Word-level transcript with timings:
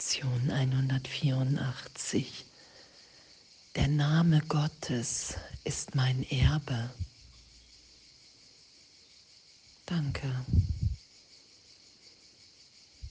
Lektion 0.00 0.50
184. 0.50 2.46
Der 3.76 3.86
Name 3.86 4.40
Gottes 4.48 5.34
ist 5.64 5.94
mein 5.94 6.22
Erbe. 6.30 6.88
Danke. 9.84 10.46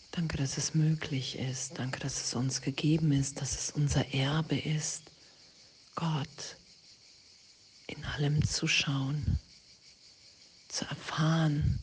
Danke, 0.10 0.38
dass 0.38 0.58
es 0.58 0.74
möglich 0.74 1.38
ist. 1.38 1.78
Danke, 1.78 2.00
dass 2.00 2.24
es 2.24 2.34
uns 2.34 2.60
gegeben 2.60 3.12
ist, 3.12 3.40
dass 3.40 3.56
es 3.56 3.70
unser 3.70 4.12
Erbe 4.12 4.58
ist, 4.58 5.12
Gott 5.94 6.58
in 7.86 8.04
allem 8.04 8.44
zu 8.44 8.68
schauen, 8.68 9.38
zu 10.70 10.86
erfahren, 10.86 11.80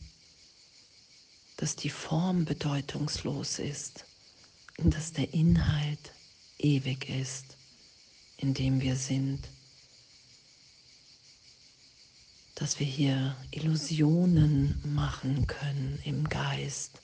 dass 1.55 1.77
die 1.77 1.91
Form 1.91 2.43
bedeutungslos 2.43 3.59
ist 3.59 4.06
dass 4.77 5.11
der 5.11 5.33
Inhalt 5.33 6.13
ewig 6.59 7.09
ist, 7.09 7.57
in 8.37 8.53
dem 8.53 8.79
wir 8.79 8.95
sind, 8.95 9.39
dass 12.53 12.79
wir 12.79 12.85
hier 12.85 13.35
Illusionen 13.51 14.79
machen 14.83 15.47
können 15.47 15.99
im 16.03 16.29
Geist, 16.29 17.01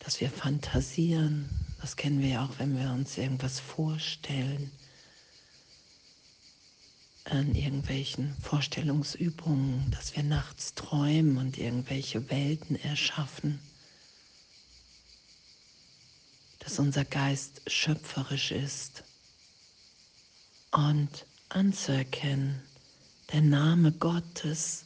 dass 0.00 0.20
wir 0.20 0.30
fantasieren, 0.30 1.48
das 1.80 1.96
kennen 1.96 2.20
wir 2.20 2.28
ja 2.28 2.44
auch, 2.46 2.58
wenn 2.58 2.76
wir 2.78 2.90
uns 2.90 3.18
irgendwas 3.18 3.60
vorstellen, 3.60 4.70
an 7.24 7.54
irgendwelchen 7.54 8.34
Vorstellungsübungen, 8.40 9.90
dass 9.90 10.16
wir 10.16 10.22
nachts 10.22 10.74
träumen 10.74 11.38
und 11.38 11.58
irgendwelche 11.58 12.30
Welten 12.30 12.76
erschaffen 12.76 13.58
dass 16.66 16.80
unser 16.80 17.04
Geist 17.04 17.62
schöpferisch 17.68 18.50
ist 18.50 19.04
und 20.72 21.24
anzuerkennen, 21.48 22.60
der 23.32 23.42
Name 23.42 23.92
Gottes 23.92 24.84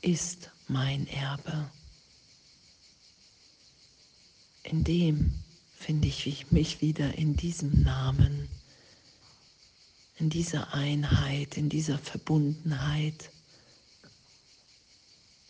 ist 0.00 0.50
mein 0.68 1.06
Erbe. 1.08 1.70
In 4.62 4.84
dem 4.84 5.34
finde 5.76 6.08
ich 6.08 6.50
mich 6.50 6.80
wieder 6.80 7.14
in 7.18 7.36
diesem 7.36 7.82
Namen, 7.82 8.48
in 10.16 10.30
dieser 10.30 10.72
Einheit, 10.72 11.58
in 11.58 11.68
dieser 11.68 11.98
Verbundenheit. 11.98 13.30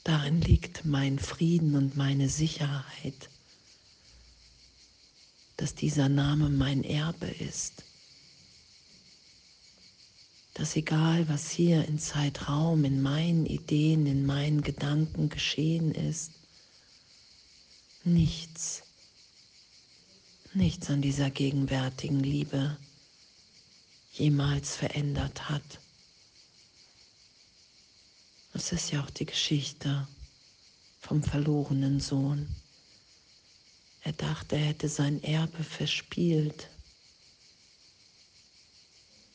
Darin 0.03 0.41
liegt 0.41 0.85
mein 0.85 1.21
Frieden 1.21 1.77
und 1.77 1.97
meine 1.97 2.29
Sicherheit 2.29 3.29
dass 5.63 5.77
dieser 5.77 6.09
Name 6.09 6.49
mein 6.49 6.83
Erbe 6.83 7.29
ist. 7.29 7.85
Dass 10.55 10.75
egal, 10.75 11.29
was 11.29 11.51
hier 11.51 11.87
in 11.87 12.01
Zeitraum, 12.01 12.85
in 12.85 13.01
meinen 13.01 13.47
Ideen, 13.47 14.07
in 14.07 14.27
meinen 14.27 14.63
Gedanken 14.63 15.29
geschehen 15.29 15.95
ist, 15.95 16.33
nichts, 18.03 18.83
nichts 20.53 20.91
an 20.91 21.01
dieser 21.01 21.31
gegenwärtigen 21.31 22.25
Liebe 22.25 22.77
jemals 24.15 24.75
verändert 24.75 25.49
hat. 25.49 25.79
Das 28.53 28.73
ist 28.73 28.91
ja 28.91 29.01
auch 29.05 29.11
die 29.11 29.27
Geschichte 29.27 30.09
vom 30.99 31.23
verlorenen 31.23 32.01
Sohn. 32.01 32.49
Er 34.05 34.13
dachte, 34.13 34.57
er 34.57 34.67
hätte 34.67 34.89
sein 34.89 35.23
Erbe 35.23 35.63
verspielt, 35.63 36.69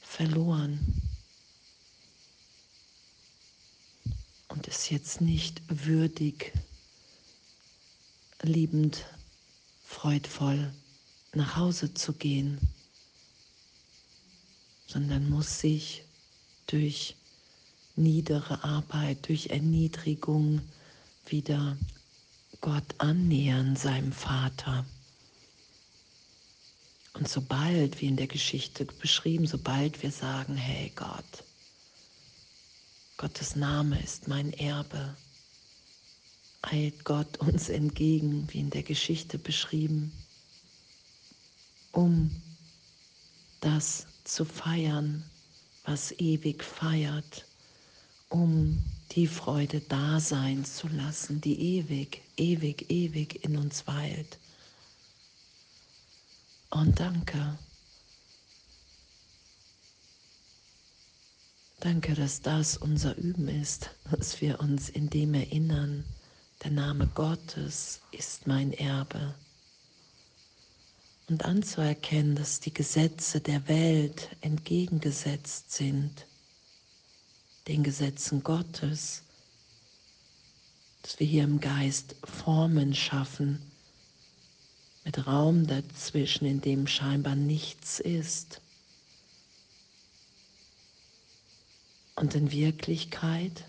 verloren 0.01 0.79
und 4.49 4.67
ist 4.67 4.89
jetzt 4.89 5.21
nicht 5.21 5.61
würdig, 5.69 6.51
liebend, 8.41 9.05
freudvoll 9.85 10.73
nach 11.33 11.55
Hause 11.55 11.93
zu 11.93 12.13
gehen, 12.13 12.59
sondern 14.87 15.29
muss 15.29 15.59
sich 15.59 16.03
durch 16.67 17.15
niedere 17.95 18.63
Arbeit, 18.63 19.27
durch 19.29 19.47
Erniedrigung 19.47 20.61
wieder 21.25 21.77
Gott 22.61 22.95
annähern, 22.99 23.75
seinem 23.75 24.11
Vater. 24.11 24.85
Und 27.13 27.27
sobald, 27.27 27.99
wie 27.99 28.07
in 28.07 28.15
der 28.15 28.27
Geschichte 28.27 28.85
beschrieben, 28.85 29.47
sobald 29.47 30.03
wir 30.03 30.11
sagen, 30.11 30.55
hey 30.55 30.91
Gott, 30.95 31.43
Gottes 33.17 33.55
Name 33.55 33.99
ist 33.99 34.27
mein 34.27 34.53
Erbe, 34.53 35.15
eilt 36.61 37.03
Gott 37.03 37.37
uns 37.37 37.69
entgegen, 37.69 38.47
wie 38.51 38.59
in 38.59 38.69
der 38.69 38.83
Geschichte 38.83 39.39
beschrieben, 39.39 40.11
um 41.91 42.29
das 43.61 44.05
zu 44.23 44.45
feiern, 44.45 45.23
was 45.85 46.11
ewig 46.19 46.63
feiert, 46.63 47.46
um 48.29 48.83
die 49.11 49.27
Freude 49.27 49.81
da 49.81 50.19
sein 50.19 50.65
zu 50.65 50.87
lassen, 50.89 51.41
die 51.41 51.77
ewig, 51.77 52.21
ewig, 52.35 52.89
ewig 52.89 53.43
in 53.43 53.57
uns 53.57 53.87
weilt. 53.87 54.37
Und 56.69 56.99
danke. 56.99 57.57
Danke, 61.79 62.15
dass 62.15 62.41
das 62.41 62.75
unser 62.75 63.15
Üben 63.17 63.47
ist, 63.47 63.91
dass 64.11 64.41
wir 64.41 64.59
uns 64.59 64.89
in 64.89 65.09
dem 65.09 65.33
erinnern, 65.33 66.03
der 66.63 66.71
Name 66.71 67.07
Gottes 67.07 68.01
ist 68.11 68.47
mein 68.47 68.73
Erbe. 68.73 69.35
Und 71.29 71.45
anzuerkennen, 71.45 72.35
dass 72.35 72.59
die 72.59 72.73
Gesetze 72.73 73.39
der 73.39 73.67
Welt 73.67 74.29
entgegengesetzt 74.41 75.71
sind 75.71 76.25
den 77.67 77.83
Gesetzen 77.83 78.43
Gottes, 78.43 79.23
dass 81.01 81.19
wir 81.19 81.27
hier 81.27 81.43
im 81.43 81.59
Geist 81.59 82.15
Formen 82.23 82.95
schaffen, 82.95 83.61
mit 85.03 85.25
Raum 85.27 85.67
dazwischen, 85.67 86.45
in 86.45 86.61
dem 86.61 86.87
scheinbar 86.87 87.35
nichts 87.35 87.99
ist. 87.99 88.61
Und 92.15 92.35
in 92.35 92.51
Wirklichkeit 92.51 93.63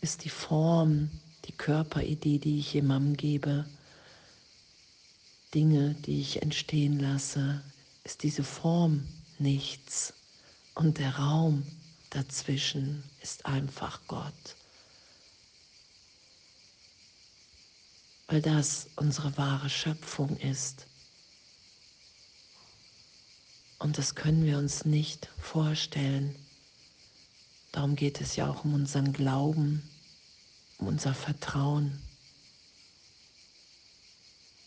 ist 0.00 0.24
die 0.24 0.30
Form, 0.30 1.10
die 1.46 1.52
Körperidee, 1.52 2.38
die 2.38 2.58
ich 2.60 2.72
jemandem 2.72 3.16
gebe, 3.16 3.66
Dinge, 5.54 5.94
die 6.06 6.20
ich 6.20 6.42
entstehen 6.42 7.00
lasse, 7.00 7.62
ist 8.04 8.22
diese 8.22 8.44
Form 8.44 9.06
nichts. 9.38 10.14
Und 10.74 10.98
der 10.98 11.16
Raum 11.16 11.64
Dazwischen 12.16 13.04
ist 13.20 13.44
einfach 13.44 14.00
Gott. 14.08 14.56
Weil 18.26 18.40
das 18.40 18.88
unsere 18.96 19.36
wahre 19.36 19.68
Schöpfung 19.68 20.34
ist. 20.38 20.86
Und 23.78 23.98
das 23.98 24.14
können 24.14 24.46
wir 24.46 24.56
uns 24.56 24.86
nicht 24.86 25.28
vorstellen. 25.38 26.34
Darum 27.72 27.96
geht 27.96 28.22
es 28.22 28.34
ja 28.34 28.48
auch 28.48 28.64
um 28.64 28.72
unseren 28.72 29.12
Glauben, 29.12 29.86
um 30.78 30.86
unser 30.86 31.12
Vertrauen. 31.12 32.00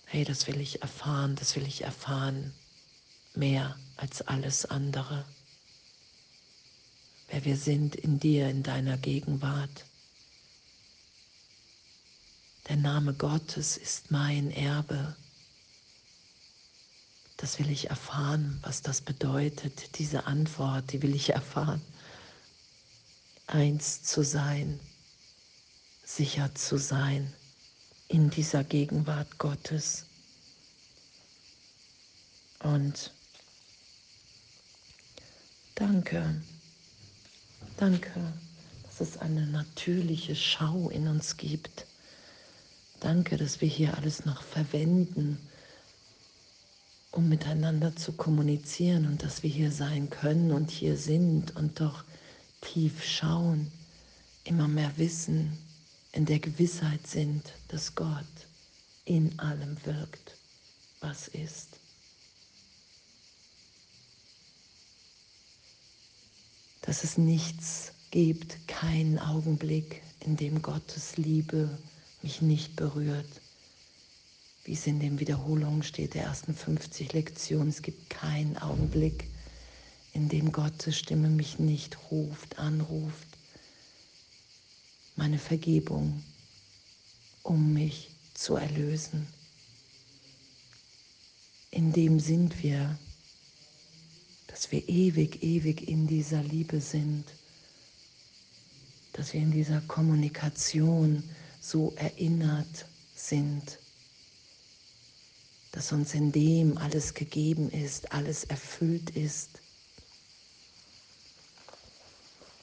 Hey, 0.06 0.24
das 0.24 0.46
will 0.46 0.62
ich 0.62 0.84
erfahren, 0.84 1.36
das 1.36 1.56
will 1.56 1.66
ich 1.66 1.82
erfahren, 1.82 2.54
mehr 3.34 3.76
als 3.98 4.22
alles 4.22 4.66
andere 4.66 5.26
wer 7.30 7.46
wir 7.46 7.58
sind 7.58 7.96
in 7.96 8.20
dir, 8.20 8.50
in 8.50 8.64
deiner 8.64 8.98
Gegenwart. 8.98 9.86
Der 12.68 12.76
Name 12.76 13.14
Gottes 13.14 13.78
ist 13.78 14.12
mein 14.12 14.52
Erbe. 14.52 15.16
Das 17.38 17.58
will 17.58 17.70
ich 17.72 17.90
erfahren, 17.90 18.60
was 18.64 18.82
das 18.82 19.02
bedeutet, 19.02 19.98
diese 19.98 20.26
Antwort, 20.28 20.92
die 20.92 21.02
will 21.02 21.16
ich 21.16 21.30
erfahren. 21.30 21.82
Eins 23.48 24.04
zu 24.04 24.24
sein, 24.24 24.80
sicher 26.04 26.54
zu 26.54 26.78
sein 26.78 27.34
in 28.10 28.30
dieser 28.30 28.64
Gegenwart 28.64 29.38
Gottes. 29.38 30.06
Und 32.60 33.14
danke. 35.76 36.42
Danke, 37.80 38.12
dass 38.84 39.00
es 39.00 39.18
eine 39.20 39.48
natürliche 39.48 40.36
Schau 40.36 40.90
in 40.90 41.08
uns 41.08 41.38
gibt. 41.38 41.86
Danke, 43.00 43.38
dass 43.38 43.62
wir 43.62 43.70
hier 43.70 43.96
alles 43.96 44.26
noch 44.26 44.44
verwenden, 44.44 45.38
um 47.12 47.30
miteinander 47.30 47.96
zu 47.96 48.12
kommunizieren 48.12 49.06
und 49.06 49.24
dass 49.24 49.44
wir 49.44 49.50
hier 49.50 49.72
sein 49.72 50.10
können 50.10 50.52
und 50.52 50.72
hier 50.72 50.98
sind 50.98 51.56
und 51.56 51.80
doch 51.80 52.04
tief 52.60 53.02
schauen, 53.02 53.72
immer 54.44 54.68
mehr 54.68 54.92
wissen, 54.98 55.58
in 56.12 56.26
der 56.26 56.40
Gewissheit 56.40 57.08
sind, 57.08 57.54
dass 57.70 57.96
Gott 57.96 58.26
in 59.06 59.40
allem 59.40 59.78
wirkt, 59.86 60.36
was 61.00 61.30
ist. 61.30 61.79
Dass 66.82 67.04
es 67.04 67.18
nichts 67.18 67.92
gibt, 68.12 68.68
keinen 68.68 69.20
Augenblick, 69.20 70.02
in 70.22 70.36
dem 70.36 70.62
Gottes 70.62 71.18
Liebe 71.18 71.70
mich 72.22 72.42
nicht 72.42 72.76
berührt. 72.76 73.42
Wie 74.64 74.74
es 74.74 74.88
in 74.88 75.00
den 75.00 75.20
Wiederholungen 75.20 75.84
steht, 75.84 76.14
der 76.14 76.24
ersten 76.24 76.54
50 76.54 77.14
Lektionen. 77.14 77.70
Es 77.70 77.82
gibt 77.82 78.10
keinen 78.10 78.58
Augenblick, 78.58 79.30
in 80.14 80.30
dem 80.30 80.52
Gottes 80.52 80.98
Stimme 80.98 81.30
mich 81.30 81.60
nicht 81.60 81.98
ruft, 82.12 82.60
anruft. 82.60 83.28
Meine 85.16 85.40
Vergebung, 85.40 86.24
um 87.44 87.74
mich 87.74 88.10
zu 88.34 88.56
erlösen. 88.56 89.28
In 91.72 91.94
dem 91.94 92.20
sind 92.20 92.64
wir, 92.64 92.98
dass 94.60 94.74
wir 94.74 94.90
ewig, 94.90 95.42
ewig 95.42 95.88
in 95.88 96.06
dieser 96.06 96.44
Liebe 96.44 96.82
sind, 96.82 97.24
dass 99.14 99.32
wir 99.32 99.40
in 99.40 99.52
dieser 99.52 99.80
Kommunikation 99.80 101.24
so 101.62 101.94
erinnert 101.96 102.86
sind, 103.16 103.80
dass 105.72 105.94
uns 105.94 106.14
in 106.14 106.34
dem 106.34 106.78
alles 106.78 107.14
gegeben 107.14 107.70
ist, 107.72 108.12
alles 108.12 108.44
erfüllt 108.44 109.12
ist. 109.12 109.62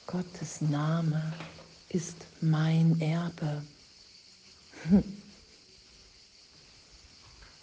Gottes 0.07 0.61
Name 0.61 1.33
ist 1.89 2.27
mein 2.43 3.01
Erbe. 3.01 3.65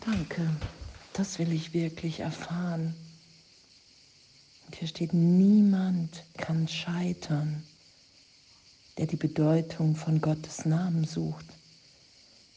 Danke, 0.04 0.50
das 1.14 1.38
will 1.38 1.52
ich 1.54 1.76
wirklich 1.76 2.22
erfahren. 2.22 2.96
Hier 4.78 4.88
steht, 4.88 5.14
niemand 5.14 6.24
kann 6.38 6.68
scheitern, 6.68 7.64
der 8.98 9.08
die 9.08 9.16
Bedeutung 9.16 9.96
von 9.96 10.20
Gottes 10.20 10.66
Namen 10.66 11.06
sucht. 11.06 11.46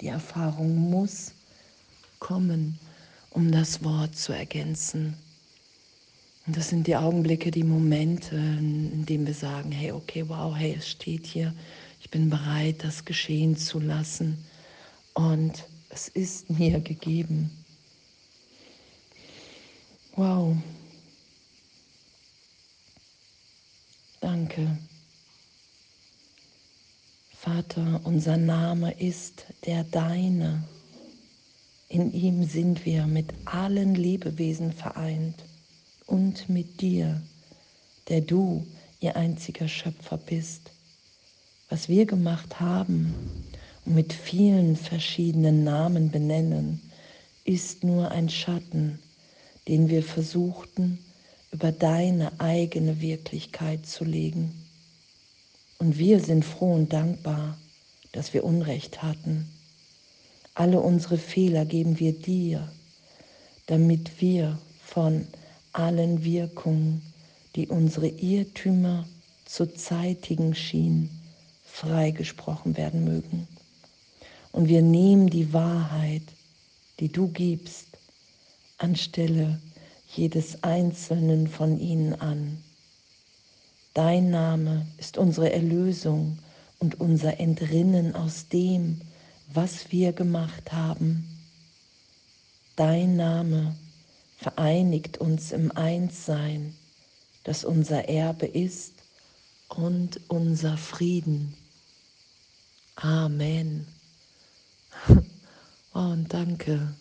Die 0.01 0.09
Erfahrung 0.09 0.77
muss 0.77 1.33
kommen, 2.19 2.79
um 3.31 3.53
das 3.53 3.85
Wort 3.85 4.17
zu 4.17 4.33
ergänzen. 4.33 5.15
Und 6.47 6.57
das 6.57 6.69
sind 6.69 6.87
die 6.87 6.97
Augenblicke, 6.97 7.51
die 7.51 7.65
Momente, 7.65 8.37
in 8.37 9.05
denen 9.05 9.27
wir 9.27 9.35
sagen, 9.35 9.71
hey, 9.73 9.93
okay, 9.93 10.25
wow, 10.29 10.55
hey, 10.57 10.75
es 10.79 10.89
steht 10.89 11.27
hier, 11.27 11.55
ich 12.01 12.11
bin 12.11 12.31
bereit, 12.31 12.83
das 12.83 13.05
geschehen 13.05 13.57
zu 13.57 13.81
lassen. 13.81 14.39
Und 15.15 15.65
es 15.91 16.09
ist 16.09 16.51
mir 16.51 16.81
gegeben. 16.81 17.51
Wow. 20.15 20.57
Danke. 24.56 24.79
Vater, 27.31 28.00
unser 28.05 28.37
Name 28.38 28.93
ist 28.99 29.44
der 29.67 29.85
Deine. 29.85 30.64
In 31.88 32.12
ihm 32.12 32.44
sind 32.44 32.87
wir 32.87 33.06
mit 33.06 33.26
allen 33.44 33.94
Lebewesen 33.94 34.73
vereint 34.73 35.44
und 36.06 36.49
mit 36.49 36.81
dir, 36.81 37.20
der 38.08 38.23
du 38.23 38.67
ihr 39.00 39.17
einziger 39.17 39.69
Schöpfer 39.69 40.17
bist. 40.17 40.70
Was 41.69 41.88
wir 41.88 42.06
gemacht 42.06 42.58
haben 42.58 43.14
und 43.85 43.94
mit 43.94 44.12
vielen 44.12 44.76
verschiedenen 44.76 45.64
Namen 45.64 46.11
benennen, 46.11 46.81
ist 47.44 47.85
nur 47.85 48.11
ein 48.11 48.29
Schatten, 48.29 48.99
den 49.69 49.88
wir 49.88 50.03
versuchten 50.03 51.06
über 51.52 51.72
deine 51.72 52.38
eigene 52.40 53.00
Wirklichkeit 53.00 53.87
zu 53.87 54.04
legen. 54.04 54.52
Und 55.78 55.98
wir 55.98 56.20
sind 56.20 56.44
froh 56.44 56.75
und 56.75 56.93
dankbar, 56.93 57.56
dass 58.12 58.34
wir 58.34 58.44
Unrecht 58.44 59.02
hatten 59.02 59.48
alle 60.56 60.81
unsere 60.81 61.19
Fehler 61.19 61.66
geben 61.66 61.98
wir 62.00 62.14
dir, 62.14 62.66
damit 63.66 64.22
wir 64.22 64.58
von 64.82 65.26
allen 65.72 66.25
Wirkungen, 66.25 67.02
die 67.54 67.69
unsere 67.69 68.08
Irrtümer 68.08 69.06
zu 69.44 69.66
zeitigen 69.66 70.54
schienen, 70.54 71.10
freigesprochen 71.66 72.78
werden 72.78 73.04
mögen. 73.04 73.46
Und 74.50 74.69
wir 74.69 74.81
nehmen 74.81 75.28
die 75.28 75.52
Wahrheit, 75.52 76.22
die 77.00 77.08
du 77.08 77.28
gibst, 77.28 77.88
anstelle 78.78 79.60
jedes 80.17 80.63
einzelnen 80.63 81.49
von 81.49 81.79
ihnen 81.79 82.15
an. 82.15 82.63
Dein 83.95 84.31
Name 84.31 84.87
ist 84.99 85.17
unsere 85.17 85.53
Erlösung 85.53 86.39
und 86.79 87.01
unser 87.01 87.41
Entrinnen 87.41 88.15
aus 88.15 88.49
dem, 88.49 89.01
was 89.53 89.91
wir 89.91 90.13
gemacht 90.13 90.73
haben. 90.73 91.27
Dein 92.77 93.17
Name 93.17 93.75
vereinigt 94.37 95.19
uns 95.19 95.53
im 95.53 95.73
Einssein, 95.73 96.75
das 97.45 97.65
unser 97.65 98.09
Erbe 98.09 98.47
ist 98.47 98.93
und 99.69 100.21
unser 100.29 100.77
Frieden. 100.77 101.55
Amen. 102.97 103.87
Oh, 105.99 106.01
und 106.01 106.31
danke, 106.31 106.93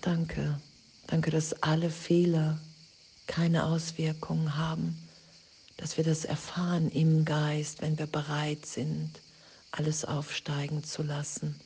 danke, 0.00 0.58
danke, 1.10 1.30
dass 1.30 1.52
alle 1.62 1.90
Fehler 1.90 2.58
keine 3.26 3.64
Auswirkungen 3.64 4.56
haben, 4.56 4.96
dass 5.76 5.96
wir 5.96 6.04
das 6.04 6.24
erfahren 6.24 6.90
im 6.90 7.24
Geist, 7.24 7.82
wenn 7.82 7.98
wir 7.98 8.06
bereit 8.06 8.66
sind 8.66 9.20
alles 9.72 10.04
aufsteigen 10.04 10.84
zu 10.84 11.02
lassen, 11.02 11.58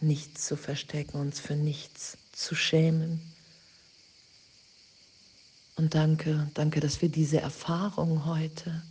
nichts 0.00 0.46
zu 0.46 0.56
verstecken, 0.56 1.18
uns 1.18 1.40
für 1.40 1.54
nichts 1.54 2.18
zu 2.32 2.54
schämen. 2.54 3.20
Und 5.76 5.94
danke, 5.94 6.50
danke, 6.54 6.80
dass 6.80 7.00
wir 7.00 7.08
diese 7.08 7.40
Erfahrung 7.40 8.26
heute, 8.26 8.82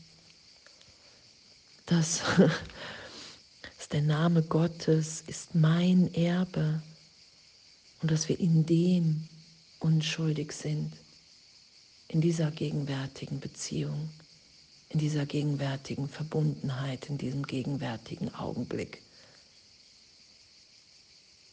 dass, 1.85 2.21
dass 3.77 3.89
der 3.89 4.01
Name 4.01 4.43
Gottes 4.43 5.23
ist 5.27 5.55
mein 5.55 6.13
Erbe 6.13 6.81
und 8.01 8.11
dass 8.11 8.29
wir 8.29 8.39
in 8.39 8.65
dem 8.65 9.27
unschuldig 9.79 10.51
sind, 10.51 10.91
in 12.07 12.21
dieser 12.21 12.51
gegenwärtigen 12.51 13.39
Beziehung 13.39 14.09
in 14.89 14.99
dieser 14.99 15.25
gegenwärtigen 15.25 16.09
Verbundenheit, 16.09 17.09
in 17.09 17.17
diesem 17.17 17.45
gegenwärtigen 17.45 18.33
Augenblick. 18.33 19.01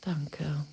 Danke. 0.00 0.64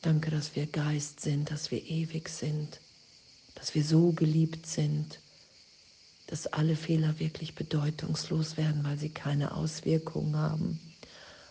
Danke, 0.00 0.30
dass 0.30 0.56
wir 0.56 0.66
Geist 0.66 1.20
sind, 1.20 1.50
dass 1.50 1.70
wir 1.70 1.84
ewig 1.84 2.30
sind, 2.30 2.80
dass 3.54 3.74
wir 3.74 3.84
so 3.84 4.12
geliebt 4.12 4.64
sind, 4.64 5.20
dass 6.26 6.46
alle 6.46 6.74
Fehler 6.74 7.18
wirklich 7.18 7.54
bedeutungslos 7.54 8.56
werden, 8.56 8.82
weil 8.82 8.98
sie 8.98 9.10
keine 9.10 9.54
Auswirkungen 9.54 10.36
haben 10.36 10.80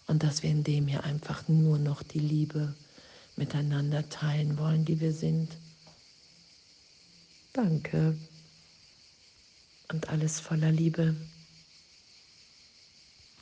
und 0.09 0.23
dass 0.23 0.41
wir 0.41 0.49
in 0.49 0.63
dem 0.63 0.87
hier 0.87 1.03
einfach 1.03 1.47
nur 1.47 1.77
noch 1.77 2.01
die 2.01 2.19
Liebe 2.19 2.73
miteinander 3.35 4.09
teilen 4.09 4.57
wollen, 4.57 4.83
die 4.83 4.99
wir 4.99 5.13
sind. 5.13 5.55
Danke. 7.53 8.17
Und 9.91 10.09
alles 10.09 10.39
voller 10.39 10.71
Liebe. 10.71 11.15